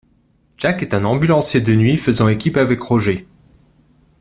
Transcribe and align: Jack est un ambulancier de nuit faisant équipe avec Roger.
Jack 0.57 0.81
est 0.81 0.95
un 0.95 1.03
ambulancier 1.03 1.61
de 1.61 1.75
nuit 1.75 1.95
faisant 1.95 2.27
équipe 2.27 2.57
avec 2.57 2.81
Roger. 2.81 3.27